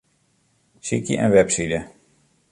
Sykje 0.87 1.19
in 1.25 1.33
webside. 1.35 1.79